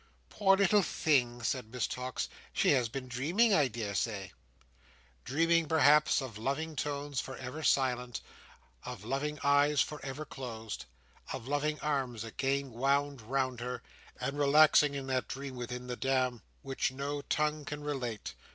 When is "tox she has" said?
1.85-2.89